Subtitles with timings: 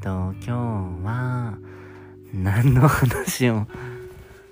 [0.00, 0.50] と今日
[1.04, 1.58] は
[2.32, 3.66] 何の話を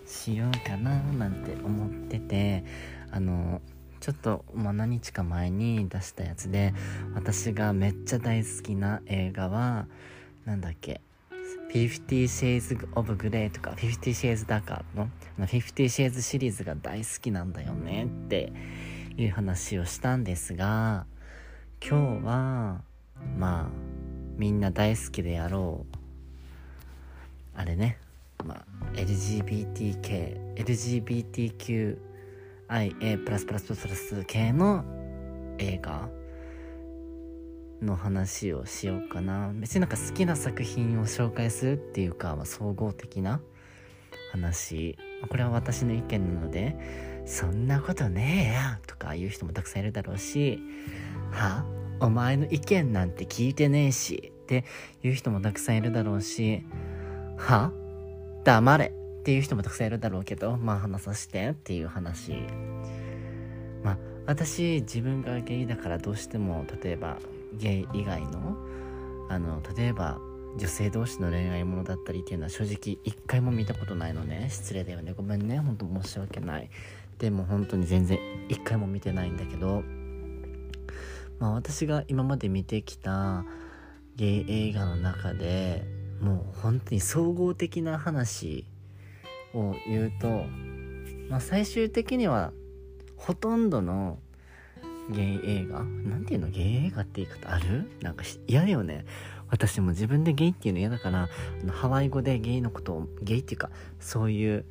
[0.07, 2.64] しようかななんて思ってて
[3.11, 3.63] あの
[4.00, 6.75] ちょっと、まあ、何日か前に出したやつで
[7.14, 9.87] 私がめっちゃ大好きな映画は
[10.45, 11.00] なんだっけ
[11.73, 15.09] 50 Shades of Grey とか50 Shades だかの
[15.39, 18.53] 50 Shades シリーズが大好きなんだよねって
[19.17, 21.07] いう話をしたんですが
[21.83, 22.83] 今日は
[23.39, 23.88] まあ
[24.39, 25.97] みんな大好きであろう
[27.55, 27.99] あれね。
[28.47, 28.64] まあ
[28.95, 31.99] LGBTK LGBTQIA++++
[33.25, 34.84] プラスプラスプラス系の
[35.59, 36.09] 映画
[37.83, 39.51] の話をしようかな。
[39.55, 43.41] 別になんか好きな作品を紹介するっていうか、まあ、総合的な
[44.31, 44.97] 話。
[45.28, 46.77] これは私の意見なので
[47.27, 50.61] そんなことねえやとか言う人もたくさんいるだろうし
[51.33, 51.77] は？
[52.00, 54.64] お前の意見なんて聞いてねえしって
[55.02, 56.62] いう人もたくさんいるだろうし
[57.36, 57.72] は
[58.44, 58.86] 黙れ
[59.20, 62.32] っていう人もたくさんいるだろうけどまあ話させてっていう話。
[63.82, 67.18] まあ私自分がゲイだからどうしても例えば
[67.55, 68.56] ゲイ以外の
[69.28, 70.18] あの例えば
[70.56, 74.48] 女性同士の恋愛ものだったりっていうのは正直一回も見たことないのね。
[74.50, 75.12] 失礼だよね。
[75.16, 75.58] ごめんね。
[75.58, 76.70] ほんと申し訳ない。
[77.18, 78.18] でも本当に全然
[78.48, 79.83] 一回も見てないんだけど
[81.39, 83.44] まあ私が今まで見てきた
[84.17, 85.84] ゲイ映画の中で
[86.20, 88.64] もう本当に総合的な話
[89.55, 90.45] を言うと、
[91.28, 92.53] まあ、最終的には
[93.17, 94.19] ほとんどの
[95.11, 97.91] ゲイ映画なんていうのゲイ映画って言い方ある？
[98.02, 99.06] なんか嫌だよね。
[99.50, 101.28] 私も自分でゲイっていうの嫌だから
[101.70, 104.67] ハワイ語でゲイのことをゲイっていうかそういう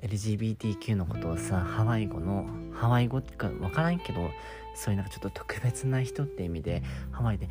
[0.00, 4.30] LGBTQ のことをさハワイ語のハワイ語ってか分からんけど
[4.74, 7.48] そういうなんかちょっと特別な人って意味でハワイで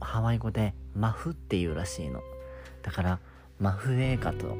[0.00, 2.20] ハワイ語でマフっていうらしいの。
[2.82, 3.18] だから
[3.58, 4.56] マフ映画と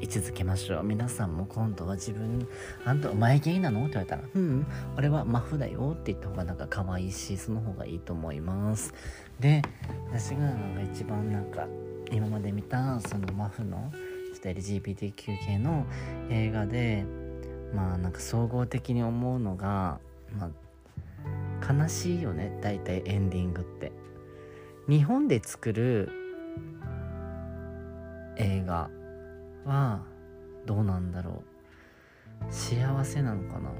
[0.00, 0.82] 位置づけましょう。
[0.84, 2.46] 皆さんも今度は自分
[2.86, 4.66] 「あんたお前ゲイなの?」って言われたら「うん
[4.96, 8.94] 俺はマフだよ」って言った方がなんか可愛いしその方がいいと思います。
[9.40, 9.62] で
[10.10, 11.66] 私がなんか一番なんか
[12.10, 13.92] 今まで見たそのマフの
[14.32, 15.12] ちょっと LGBTQ
[15.44, 15.84] 系の
[16.30, 17.04] 映画で
[17.74, 19.98] まあなんか総合的に思うのが
[20.38, 20.50] まあ
[21.68, 23.92] 悲しいよね大体エンディングって。
[24.88, 26.10] 日本で作る
[28.36, 28.88] 映画
[29.66, 30.00] は
[30.64, 31.42] どうなんだろ
[32.40, 32.48] う。
[32.50, 33.70] 幸せなのかな。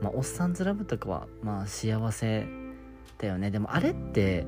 [0.00, 2.46] まあおっさんずラブとかはまあ幸せ
[3.18, 3.50] だよね。
[3.50, 4.46] でもあれって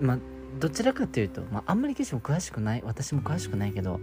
[0.00, 0.18] まあ
[0.60, 3.98] どちらかというと、まあ、あんまり決しても詳しくない私も詳しくないけど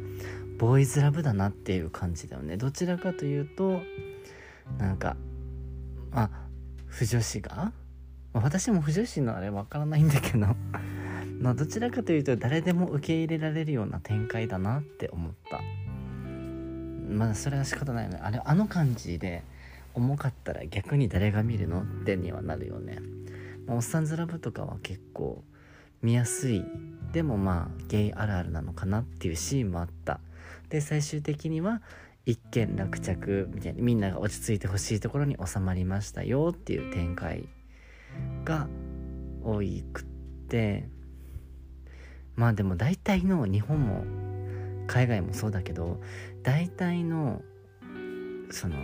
[0.57, 2.57] ボーイズラブだなっていう感じだよね。
[2.57, 3.81] どちらかというと
[4.77, 5.15] なんか
[6.11, 6.40] まあ
[6.91, 7.71] 不女子が、
[8.33, 10.47] まあ、私も不女子のあれわからないんだけど。
[11.39, 15.61] まあどちらかというと誰でも受け入れられるような展開だなって思った。
[17.09, 18.19] まあそれは仕方ないよね。
[18.21, 19.43] あれあの感じで
[19.95, 22.99] 重かったら逆に誰が見るのってにはなるよね、
[23.65, 25.43] まあ、おっさんずラブとかは結構
[26.03, 26.63] 見やすい。
[27.13, 30.19] でもまあゲイあるあるなのかなっていうシーンもあった。
[30.69, 31.81] で最終的には
[32.25, 37.47] 一件落着みたいにみんなが落ち着いてほしいところに収まりましたよっていう展開
[38.45, 38.67] が
[39.43, 39.59] 多
[39.93, 40.03] くっ
[40.47, 40.87] て
[42.35, 44.03] まあでも大体の日本も
[44.87, 45.99] 海外もそうだけど
[46.43, 47.41] 大体の
[48.51, 48.75] その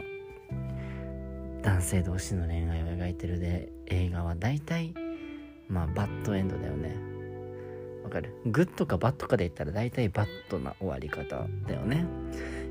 [1.62, 4.94] 男性同士の恋愛を描いてるで映画は大体
[5.68, 6.96] まあバッドエンドだよね。
[8.04, 8.34] わかる？
[8.46, 12.06] グッドかバッドかで言ったら大体バッドな終わり方だよね。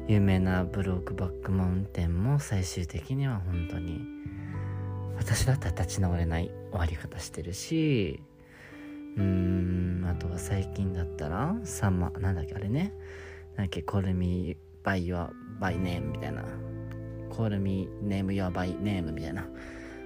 [0.08, 4.00] 有名なブロークバックマウンテンも最終的には本当に
[5.16, 8.22] 私だったら立ち直れない終わり方してるし
[9.16, 12.92] うーんあとは最近だったらサマーなんだっけあれね。
[13.56, 16.44] なんだっけ Call me by your by name みたいな。
[17.30, 19.48] Call me name your by name みたいな。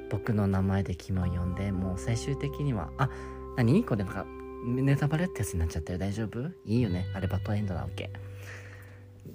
[0.09, 3.11] 僕の名前で君を呼んでもう最終的にはあ
[3.57, 3.85] 何？
[3.85, 4.25] これなんか
[4.65, 5.99] ネタバレってやつになっちゃったよ。
[5.99, 6.41] 大丈夫？
[6.65, 7.07] いいよね。
[7.15, 8.11] あれバッドエンドなわけ。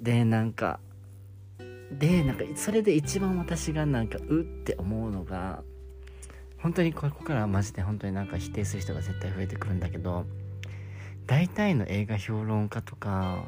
[0.05, 0.79] でなんか
[1.91, 5.63] でなんかそれで一番私がなんかうって思うのが
[6.59, 10.25] 本当にここからはマジで本当になんか否定する人が絶対増えてくるんだけど
[11.25, 13.45] 大体の映画評論家とか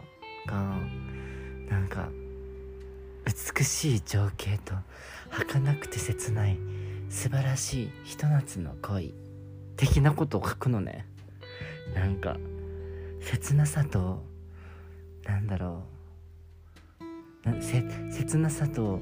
[0.47, 0.79] が
[1.69, 2.09] なんか
[3.55, 4.73] 美しい情景と
[5.29, 6.57] 儚くて切ない
[7.09, 9.13] 素晴らしいひと夏の恋
[9.75, 11.05] 的なことを書くのね。
[11.93, 12.37] なんか
[13.21, 14.23] 切なさと
[15.23, 15.96] なんだろう。
[17.61, 18.99] 切なさと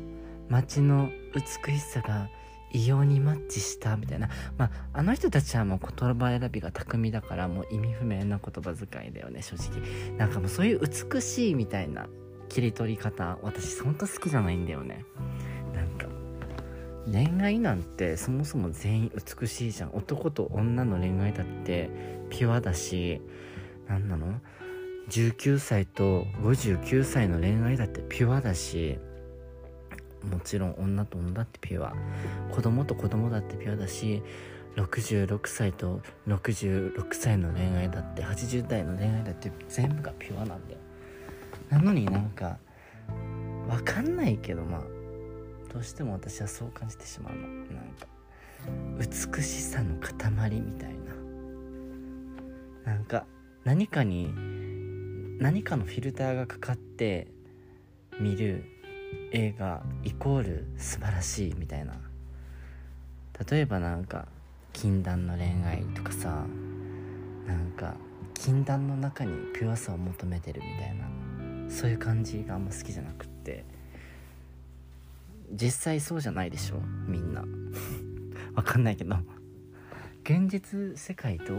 [0.49, 2.29] 街の美しさが
[2.71, 4.29] 異様にマッチしたみたいな。
[4.57, 10.17] まああの人たちはもう言葉選びが巧みだからもう意味不明な言葉遣いだよね正直。
[10.17, 12.07] なんかもうそういう美しいみたいな
[12.49, 15.05] 切り取り方私ほんと好きじゃないんだよね。
[15.73, 16.07] なんか
[17.09, 19.95] 恋愛なんてそもそも全員美しいじゃん。
[19.95, 21.89] 男と女の恋愛だって
[22.29, 23.21] ピュアだし
[23.87, 24.41] 何なの？
[25.09, 28.97] 19歳と59歳の恋愛だってピュアだし
[30.31, 31.93] もちろん女と女だってピュア。
[32.51, 34.23] 子供と子供だってピュアだし
[34.75, 40.79] 66歳と66歳の恋愛だって80代の恋愛だって全部がピュアなんだよ。
[41.69, 42.57] なのになんか
[43.67, 44.81] わかんないけどまあ
[45.71, 47.41] どうしても私はそう感じてしまうの。
[47.41, 48.07] なんか
[48.97, 50.89] 美しさの塊みたい
[52.85, 52.93] な。
[52.93, 53.25] なんか
[53.63, 54.64] 何かに
[55.39, 57.27] 何かのフィルターがかかって
[58.19, 58.65] 見る
[59.31, 61.93] 映画イコール素晴らしいみたいな。
[63.49, 64.27] 例えばなんか
[64.71, 66.45] 禁断の恋愛とかさ
[67.45, 67.95] なんか
[68.33, 73.65] 禁断の中にピュアさを求めてるみたいなそういう感じがあんま好きじゃなくって。
[75.51, 76.77] 実際そうじゃないでしょ
[77.07, 77.43] みんな。
[78.55, 79.15] わかんないけど。
[80.23, 81.53] 現実世界と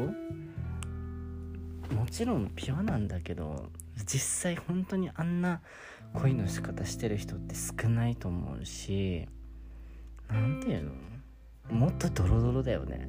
[2.07, 3.67] もちろんピュアなんだけど
[4.07, 5.61] 実際本当にあんな
[6.15, 9.27] 恋の仕方してる人って少ないと思うし
[10.31, 10.93] 何て言う
[11.69, 11.79] の？
[11.81, 13.09] もっとドロドロだよね。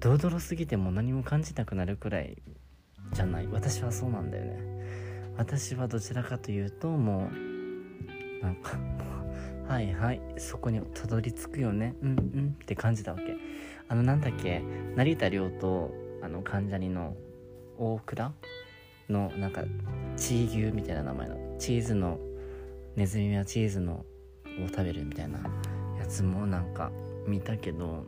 [0.00, 2.36] ドロドロすぎても何も感じなくなるくらい
[3.14, 3.46] じゃない？
[3.46, 5.32] 私はそうなんだよね。
[5.38, 7.30] 私はどちらかというとも
[8.40, 8.78] うなんか
[9.66, 11.94] はいはいそこにたどり着くよね。
[12.02, 13.34] うんうんって感じたわけ。
[13.88, 14.62] あのなんだっけ？
[14.94, 15.90] 成田凌と
[16.22, 17.16] あの関ジャニの
[17.78, 18.32] 大倉
[19.08, 19.62] のなんか
[20.16, 22.18] チー牛みたいな名前のチーズの
[22.96, 24.04] ネズミはチーズのを
[24.68, 25.38] 食べるみたいな
[25.98, 26.90] やつもなんか
[27.26, 28.04] 見たけど、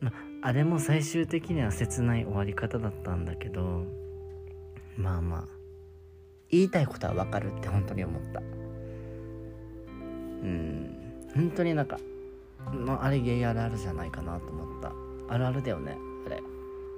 [0.00, 0.12] ま
[0.42, 3.84] あれも最終的には切ない終わり方だったんだけど
[4.96, 5.44] まあまあ
[6.50, 8.40] 言いたいことはわかるって本当に思った。
[8.40, 11.24] うん。
[11.34, 11.98] 本当になんか、
[12.72, 14.92] まあ、あれゲイあるあるじゃないかなと思った。
[15.28, 16.40] あるあるだよねあれ。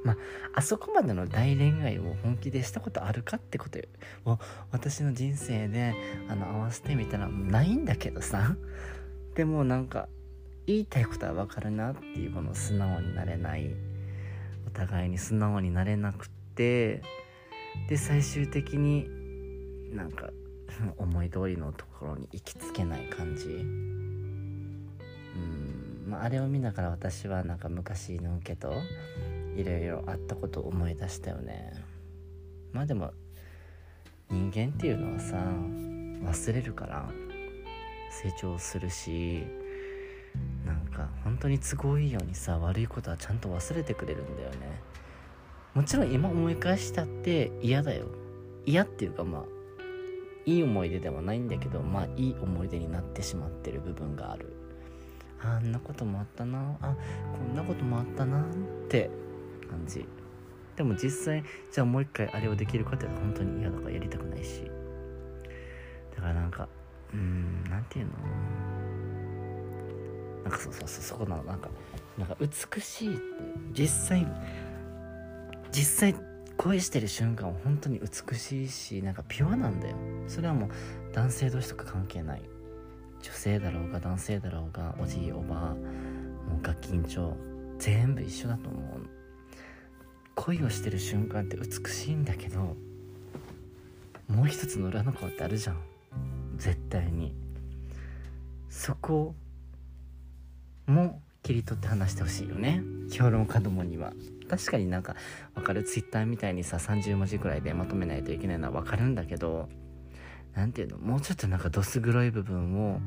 [0.04, 0.16] まあ、
[0.54, 3.78] あそこまでの大恋愛を本気でしたことあるかってこと
[4.24, 4.38] を
[4.70, 5.94] 私の人生で
[6.28, 8.56] あの合わせてみたらないんだけどさ。
[9.34, 10.08] でもなんか
[10.66, 13.70] 言いたいことはわかるなっていうこの素直になれない。
[14.66, 17.02] お互いに素直になれなくて。
[17.88, 19.08] で最終的に
[19.94, 20.30] なんか
[20.96, 23.48] 思い通りのところに行きつけない感じ。
[23.48, 23.52] う
[25.38, 26.04] ん。
[26.08, 28.72] まああれを見ながら私はなんか昔の受けと
[29.56, 31.72] いろいろあったことを思い出したよね。
[32.72, 33.12] まあでも
[34.30, 37.08] 人間っていうのはさ忘れるから
[38.10, 39.44] 成長するし
[40.64, 44.80] なんか本当に都合いいようにさ悪いことはちゃんと忘れてくれるんだよね。
[45.74, 48.06] もちろん今思い返したって嫌だよ。
[48.64, 49.44] 嫌っていうかまあ
[50.44, 54.54] いい思い出ではないんだけどまあいい思い出になってしまってる部分がある。
[55.42, 56.76] あんなこともあったな。
[56.80, 56.96] あ
[57.32, 58.44] こんなこともあったなっ
[58.88, 59.10] て
[59.66, 60.06] 感じ。
[60.76, 61.42] でも実際
[61.72, 64.70] じゃあもう一回あれをできるかって本当に嫌だからやりたくないし。
[66.14, 66.68] だからなんか
[67.12, 68.12] うんなんていうの？
[70.44, 71.44] なんかそうそうそうそこなの。
[71.44, 71.68] なんか
[72.18, 73.24] なんか美しいって。
[73.72, 74.26] 実際
[75.72, 76.14] 実際
[76.56, 79.96] 恋してる瞬間は本当に美しいしなんかピュアなんだよ。
[80.26, 80.70] それはもう
[81.12, 82.42] 男性同士とか関係ない。
[83.22, 87.32] 女性だろうが男性だろうがおじいおばあもうガキンチョ
[87.78, 88.82] 全部一緒だと思う
[90.36, 92.76] 恋をしてる瞬間って美しいんだけど
[94.28, 95.78] もう一つの裏の顔ってあるじゃん。
[96.56, 97.34] 絶対に。
[98.68, 99.34] そこ
[100.86, 102.82] も切り取って話してほしいよね。
[103.10, 104.12] 評論家どもには。
[104.48, 105.16] 確かになんか
[105.54, 105.84] 分かる？
[105.84, 109.68] ツイッターみたいにさ30文字くらいでまとめないといけないのは分かるんだけど
[110.54, 110.98] 何ていうの？
[110.98, 113.00] もうちょっとなんかどす黒い部分を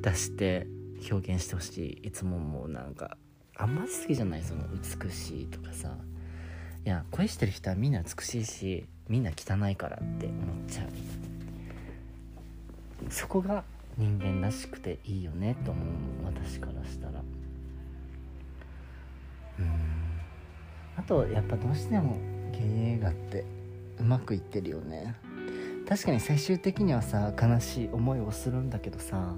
[0.00, 0.66] 出して
[1.10, 2.06] 表現してほしい。
[2.06, 3.16] いつももうなんか
[3.56, 5.96] あんまり好きじゃないその美しいとかさ。
[6.84, 10.36] いや恋してる人はみんな美しいしみんな汚いからって思っ
[10.68, 10.86] ちゃう。
[13.10, 13.64] そこが
[13.98, 15.84] 人間らしくていいよねと思う
[16.24, 17.22] 私からしたら。
[19.58, 19.66] うん。
[20.96, 22.16] あとやっぱどうしても
[22.52, 22.62] ゲイ
[22.94, 23.44] 映画って
[23.98, 25.14] うまくいってるよね。
[25.88, 29.34] 確かに最終的にはさ悲しい思いをするんだけどさ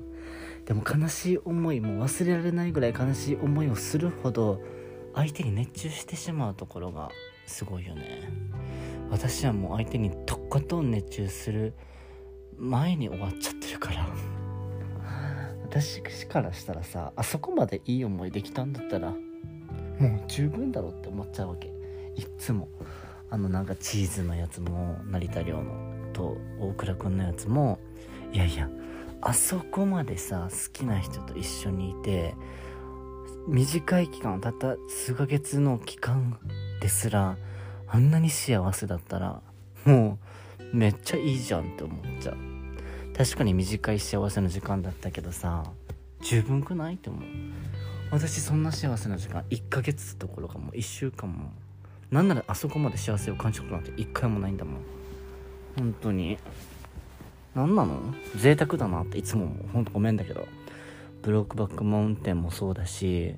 [0.67, 4.61] でも悲しい思いも忘れられないぐらい悲しい思いをするほど
[5.15, 7.11] 相手に熱中してしまうところが
[7.47, 8.31] すごいよね。
[9.11, 11.75] 私はもう相手にとことん熱中する
[12.57, 14.09] 前に終わっちゃってるから。
[15.63, 19.17] 私からしたらさあそこまでいい思いできたんだったらも
[20.09, 21.69] う十分だろって思っちゃうわけ。
[22.17, 22.69] いっつも。
[23.31, 27.81] あのなんかチーズのやつも成田凌のと大倉君のやつも
[28.33, 28.71] いやいや
[29.21, 32.37] あそこまでさ好きな人と一緒にいて
[33.49, 36.39] 短い期間たった数ヶ月の期間
[36.81, 37.37] ですら
[37.89, 39.41] あんなに幸せだったら
[39.85, 40.19] も
[40.73, 42.37] うめっちゃいいじゃんって思っちゃう。
[43.17, 45.65] 確かに短い幸せの時間だったけどさ
[46.21, 47.23] 十分くないって思う。
[48.11, 51.53] 私そんな幸せな時間1ヶ月どころかもう1週間も
[52.11, 54.75] なんならあそこまで幸せを感じることなんて1回もないんだもん。
[55.77, 56.39] 本当に。
[57.55, 58.01] 何なの？
[58.37, 60.47] 贅沢だなっていつもほんとごめんだけど。
[61.23, 63.35] ブロックバックマウンテンもそうだし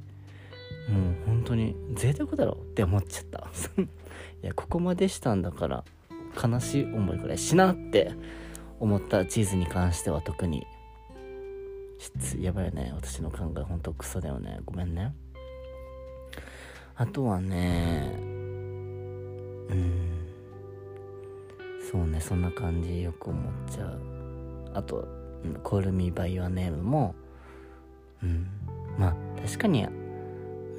[0.88, 3.50] もう本当に贅沢だろって思っちゃった。
[3.82, 5.84] いやここまでしたんだから
[6.40, 8.12] 悲しい思いくらいしなって
[8.78, 10.66] 思ったチーズに関しては特に。
[12.40, 14.60] やばいよね私の考えほんとクソだよね。
[14.64, 15.14] ごめんね。
[16.94, 20.26] あとはねうん。
[21.90, 24.00] そうねそんな感じよく思っちゃう。
[24.74, 25.08] あと
[25.64, 27.14] 「コールミーバイ Your Name も。
[28.22, 28.46] うん。
[28.98, 29.86] まあ確かに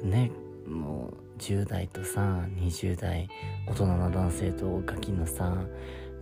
[0.04, 0.30] ね
[0.66, 2.20] もう10代とさ
[2.56, 3.28] 20代
[3.66, 5.56] 大人の男性とガキのさ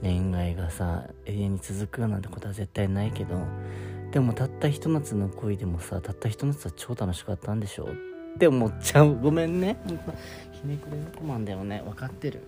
[0.02, 3.38] 恋愛がさ永遠に続くなんてことは絶対ないけど
[4.12, 9.18] でもたったひと夏の恋でもさたったひと夏は超楽しかったんでしょって思っちゃう。
[9.18, 9.78] ごめんね。
[10.52, 11.82] ひねくれの子なんだよね。
[11.84, 12.42] 分かってる。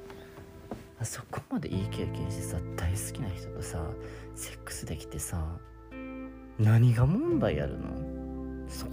[1.01, 3.83] あそこまでいい経験してさ大好きな人とさ
[4.35, 5.43] セックスできてさ
[6.59, 7.89] 何が問題あるの？
[8.69, 8.93] そこ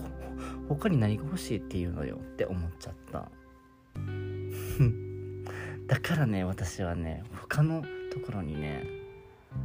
[0.67, 3.29] 他に何が欲しいっていうのよって思っちゃった。
[5.88, 8.84] だからね私はね他のところにね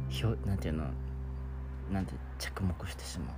[0.09, 0.85] ひょなんていうの
[1.91, 3.35] なんて着目してしまう。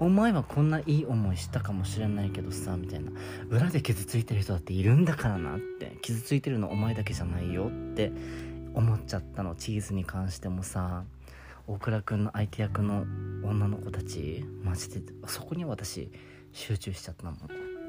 [0.00, 3.12] お前はこんないい思いしたかもしれないけどさみたいな。
[3.48, 5.98] 裏で傷ついてる人だっているんだからなって。
[6.02, 8.10] 傷ついてるのお前だけじゃないよって
[8.74, 9.54] 思っちゃったの。
[9.54, 11.04] チーズに関してもさ
[11.66, 13.06] 大倉君の相手役の
[13.44, 14.44] 女の子たち。
[14.62, 16.10] マジでそこに私
[16.54, 17.36] 集中しちゃったもん。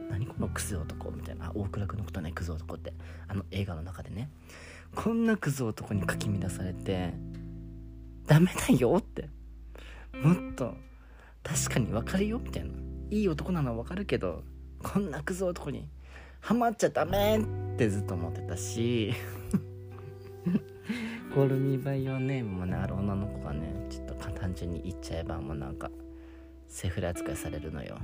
[0.09, 1.51] 何このクズ男みたいな。
[1.53, 2.93] 大倉君のことねクズ男って。
[3.27, 4.29] あの映画の中でね。
[4.95, 7.13] こんなクズ男にかき乱されて
[8.25, 9.29] ダメだよって。
[10.13, 10.73] もっと
[11.43, 12.71] 確かに分かるよみたいな。
[13.11, 14.43] いい男なのは分かるけど
[14.81, 15.87] こんなクズ男に
[16.41, 19.13] ハマっちゃダメってずっと思ってたし。
[21.35, 25.91] コールミーバイオネームもねある女の子がねちょっと単純に言っちゃえばもうなんか
[26.67, 27.97] セフレ扱いされるのよ。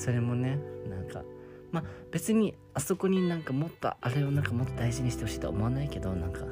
[0.00, 1.22] それもねなんか
[1.70, 6.46] まあ別にあそこになんかもっとあれをなんかもっと大事にしてほしいとは思わないけどなんか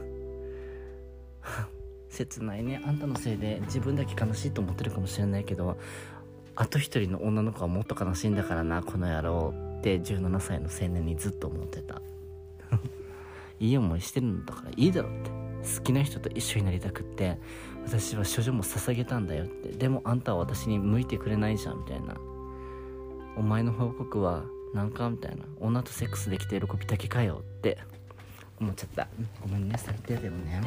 [2.10, 2.80] 切ないね。
[2.84, 5.78] あんたのせいで自分だけ悲しいと思ってるかもしれないけど
[6.56, 12.02] あと一人の女の子はもっと悲しいんだからなこの野郎って17歳の青年にずっと思ってた。
[13.60, 15.30] いい思いしてるんだからいいだろって。
[15.58, 17.36] 好きな人と一緒になりたくって
[17.84, 19.70] 私は処女も捧げたんだよって。
[19.70, 22.14] でもあんたは私に向いてくれないじゃんみたいな。
[23.38, 24.42] お前の報告は
[24.74, 25.44] なんかみたいな。
[25.60, 27.78] 女とセックスできて喜びだけかよって。
[28.60, 29.08] 思っちゃった。
[29.40, 30.60] ごめんね最低だよね。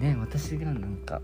[0.00, 1.22] で私がなんか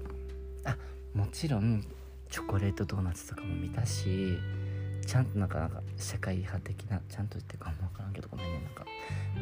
[0.65, 0.75] あ
[1.13, 1.85] もちろん
[2.31, 4.39] チョコレートドーナツとかも見たし
[5.07, 8.87] ちゃんとなかなんか社会派的なちゃんと言ってるかも分からんけどごめんねなんか。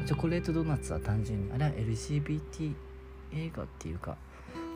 [0.07, 2.75] チョコレートドーナツは単純にあれは LGBT
[3.35, 4.17] 映画っていうか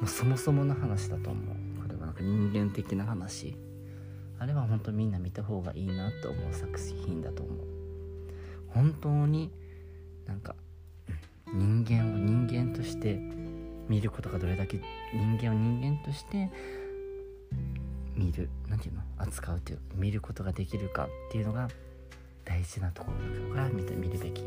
[0.01, 1.83] もうそもそもの話だと思う。
[1.83, 3.57] これはなんか人間的な話。
[4.43, 7.57] あれは本当みんな見た方がいいなと思う作品だと思う。
[8.67, 9.53] 本当に
[10.27, 10.57] なんか
[11.47, 13.21] 人間を人間として
[13.89, 14.81] 見ることがどれだけ
[15.15, 16.51] 人間を人間として
[18.17, 19.03] 見る何て言うの？
[19.19, 21.69] 扱うっていう見ることができるかっていうのが
[22.45, 24.43] 大事なところだから見て見るべき。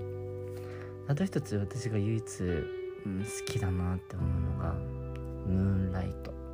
[1.08, 6.45] あと一つ私が唯一、うん、好きだなって思うのがムーンライト。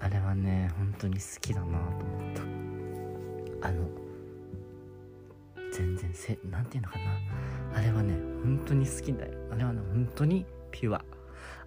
[0.00, 2.34] あれはね本当に好きだなと思っ
[3.60, 3.68] た。
[3.68, 3.86] あの
[5.72, 7.04] 全然せなんていうのかな。
[7.76, 9.32] あれはね本当に好きだよ。
[9.52, 11.04] あれはね本当にピュア。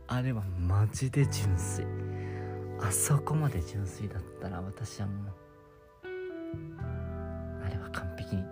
[0.08, 1.86] あれはマジで純粋。
[2.82, 5.34] あそこまで純粋だったら私はもう
[7.64, 8.36] あれは完璧。
[8.36, 8.44] に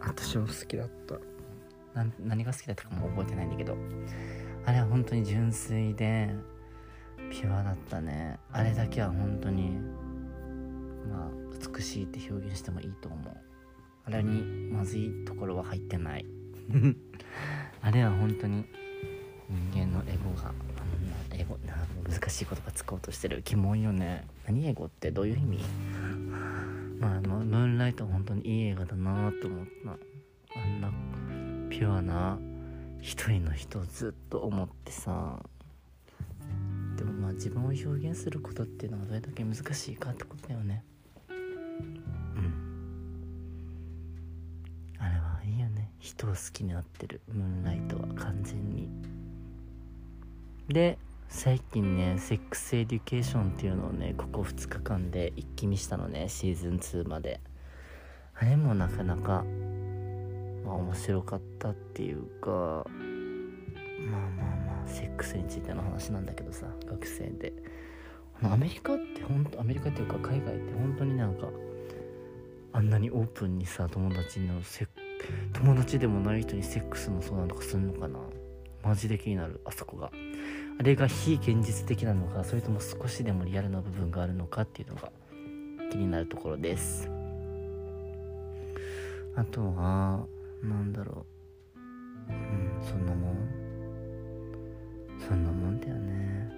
[0.00, 1.16] 私も好きだった。
[2.20, 3.76] 何が好きだったかも覚えてないんだけど。
[4.66, 6.34] あれは本当に純粋で
[7.30, 8.38] ピュアだったね。
[8.52, 9.78] あれだけは本当に
[11.10, 11.30] まあ
[11.74, 13.36] 美しいって表現してもいいと思う。
[14.06, 16.26] あれにまずいところは入ってない。
[17.82, 18.64] あれは本当に
[19.72, 20.52] 人間のエゴが
[21.32, 21.58] エゴ
[22.08, 24.26] 難しい言葉使おうとしてる疑問よね。
[24.46, 25.58] 何英語ってどういう意味？
[27.00, 29.98] まあムーンライト本当にいい映画だなと思った。
[30.60, 30.90] あんな
[31.70, 32.38] ピュアな
[33.00, 35.40] 一人の人をずっと思ってさ
[37.34, 40.84] 自分を表現することっていうのはどれだけ難しいかってことだよね。
[41.28, 42.54] うん。
[44.98, 45.90] あれはいいよね。
[45.98, 47.20] 人を好きになってる。
[47.28, 48.88] ムーンライトは完全に。
[50.68, 50.98] で
[51.28, 56.28] 最近ねセックスエデュケーションっていうのをねここ2日間で一気見したのね。
[56.28, 57.40] シーズン2まで。
[58.36, 59.44] あれもなかなか、
[60.64, 67.52] まあ、面白かったっていうかまあまあまあセックスについての話なんだけどさ学生で。
[68.42, 71.48] アメリカって本当アメリカっていうか海外って本当になんか
[72.72, 74.88] あんなにオープンにさ友達のセ
[75.52, 78.18] 友達でもない人にセックスの相談とかすんのかな。
[78.82, 80.10] マジで気になるあそこが。
[80.78, 85.12] あれが非現実的なのかそれとも少しでもリアルな部分があるのかっていうのが
[85.90, 87.08] 気になるところです。
[89.36, 90.26] あとは
[90.62, 91.24] なんだろ
[92.28, 92.32] う。
[92.32, 93.63] うんそんなもん。
[95.20, 96.50] そんなもんだよね。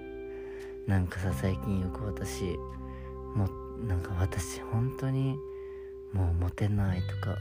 [0.87, 2.57] なんかさ最近よく私
[3.35, 3.49] も
[3.87, 5.37] なんか私本当に
[6.13, 7.37] もうモテないとか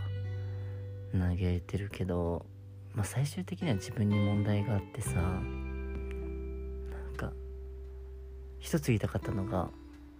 [1.13, 2.45] 嘆いてるけど、
[2.93, 7.31] まあ、最終的には自分に問題があってさなんか
[8.59, 9.69] 一つ言いたかったのが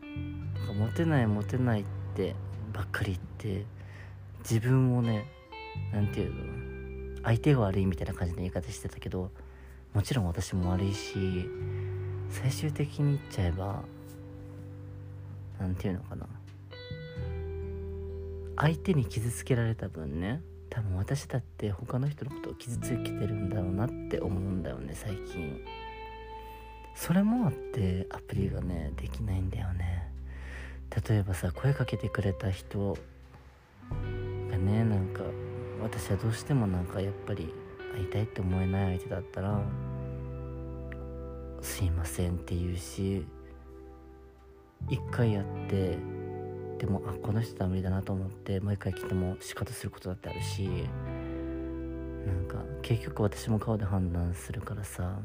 [0.06, 1.86] なんかモテないモテないっ
[2.16, 2.36] て
[2.72, 3.66] ばっかり言って
[4.40, 5.26] 自分をね
[5.92, 6.36] 何て言うの
[7.24, 9.32] 相手が悪いみたいな感じの言い方してたけど
[9.96, 11.50] もちろん私も悪いし
[12.30, 13.82] 最終的に言っちゃえば
[15.58, 16.28] 何て言うのかな。
[18.58, 25.62] 相手に傷つけられた分ね多分私だって他の人のことを傷つけてるんだろうなって思うんだよね最近。
[26.94, 30.10] それもあってアプリがねできないんだよね。
[31.10, 32.98] 例えばさ声かけてくれた人
[34.52, 35.24] がねなんか
[35.82, 37.54] 私はどうしてもなんかやっぱり
[37.96, 39.62] 会いたいって思えない相手だったら
[41.62, 43.26] 「すいません」って言うし
[44.90, 45.98] 一回やって
[46.78, 50.68] でもあこの人は無理だなと思ってもう一回来ても仕方することだってあるし
[52.26, 55.18] なんか結局私も顔で判断するからさ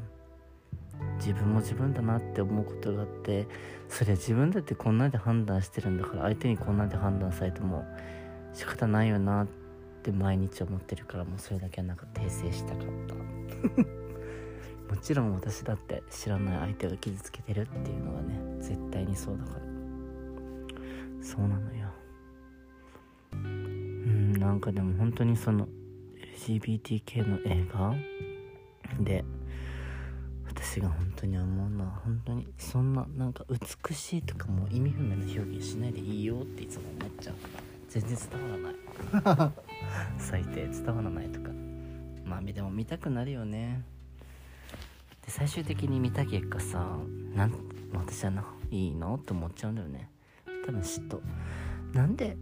[1.17, 3.47] 自分も自分だなって思うことがあって
[3.89, 7.85] そりゃ自分だってこんなんで判断してるんだから相手にこんなんで判断されても
[8.53, 9.60] 仕方ないよなって
[10.09, 13.15] 毎日思ってるからもうそれだけはなんか訂正したかった。
[14.91, 19.61] もちろん私だって知らない相手が傷つけてるっていうのはね絶対にそうだから。
[21.21, 21.87] そうなのよ。
[23.33, 25.67] うんなんかでも本当にその
[26.37, 27.93] LGBTK の映画
[28.99, 29.23] で
[30.47, 37.70] 私が本当に思うのは本当にそんななんか美しいとかもう意味不明な表現しないでいいよっていつも思っちゃうから。
[37.91, 39.51] 全然伝わらない。
[40.17, 41.51] 最低伝わらないとか。
[42.23, 43.83] まあでも見たくなるよね。
[45.25, 46.97] で最終的に見た結果さ
[47.35, 47.53] なん
[47.93, 49.15] 私はないいの？
[49.15, 50.09] って思っちゃうんだよね。
[50.65, 51.19] 多分嫉妬。
[51.93, 52.37] なんで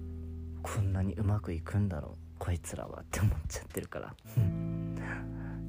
[0.62, 2.18] こんなにうまくいくんだろう？
[2.38, 4.16] こいつらはって思っちゃってるから。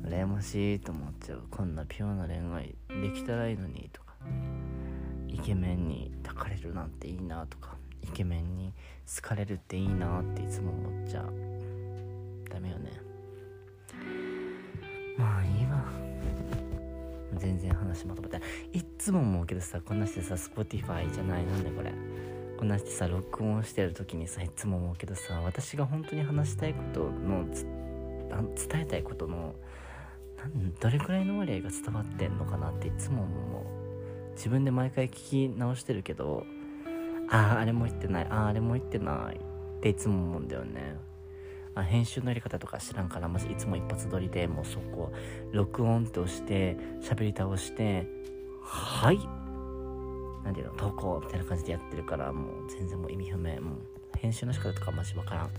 [0.03, 1.45] 羨ましいと思っちゃう。
[1.51, 4.15] こんなピュアな恋愛できたらいいのにとか。
[5.27, 7.77] イケメンに抱かれるなんていいなとか
[8.11, 8.75] イケメンに
[9.17, 11.33] 好かれるっていいなっていつも思っちゃう。
[12.51, 12.91] ダメよね。
[15.17, 15.85] まあいいわ。
[17.37, 18.41] 全然話まとめて
[18.73, 18.79] い。
[18.81, 21.93] っつも思うけどさこんなしてさ Spotify じゃないなんでこれ。
[22.59, 29.55] こんなしてさ録音してる時にさいつも思うけどさ私が本当に話したいことの伝えたいことの
[30.81, 34.33] どれくらいの割合が伝わってんのかなっていつも思う。
[34.35, 36.45] 自分で毎回聞き直してるけど
[37.31, 38.27] あああれも言ってない。
[38.29, 39.37] あああれも言ってない。
[39.37, 39.39] っ
[39.81, 40.97] ていつも思うんだよね。
[41.75, 45.13] あ編集のやり方とか知らんからまずいつも一発撮りでもうそこ
[45.53, 48.07] 録音って押して喋り倒して
[48.63, 49.19] はい。
[50.45, 50.73] なんていうの？
[50.75, 53.61] 投稿みたいな感じでやってるからもう全然もう意味不明。
[53.61, 53.79] もう
[54.19, 55.51] 編集の仕方とかマジわからん。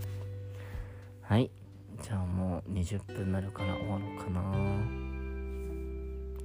[1.22, 1.50] はい。
[2.02, 4.40] じゃあもう20分になるから終わろうかな。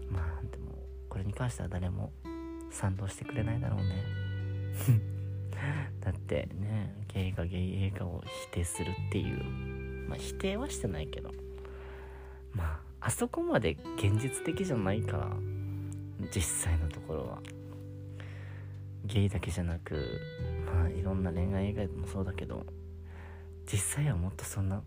[0.09, 0.71] まあでも
[1.09, 2.13] これに関しては誰も
[2.71, 4.05] 賛同してくれないだろうね。
[6.01, 9.43] だってねゲイがゲイ映画を否定するっていう。
[10.07, 11.31] まあ否定はしてないけど。
[12.53, 15.29] まああそこまで現実的じゃないから
[16.33, 17.41] 実際のところは。
[19.05, 20.19] ゲイだけじゃなく
[20.65, 22.65] まあいろんな恋愛映画でもそうだけど。
[23.71, 24.81] 実際はもっとそんな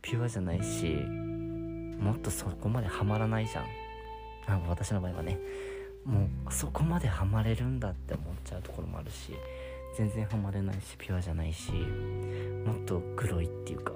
[0.00, 3.64] ピュアじゃないしもっとそこまでハマらないじゃん。
[4.46, 5.38] あ私の場合はね。
[6.04, 9.32] もうそこまでハマれるんだって思っちゃうところもあるし。
[9.94, 13.92] 全然ハマれないしピュアじゃないしもっとグロいっていうか。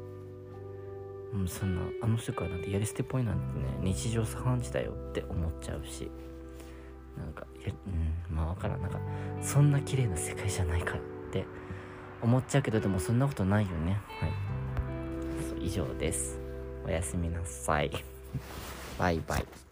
[1.32, 6.10] うん、そんなあの世界なんてやり捨てっぽいなんてね日常茶飯事だよって思っちゃうし。
[7.16, 8.82] なんかやうんまあ分からん。
[8.82, 9.00] なんか
[9.40, 11.00] そんな綺麗な世界じゃないかっ
[11.32, 11.44] て
[12.22, 13.98] 思っちゃうけどでもそんなことないよね。
[14.20, 15.66] はい。
[15.66, 16.38] 以上です。
[16.84, 17.90] おやすみなさい。
[18.98, 19.65] バイバイ。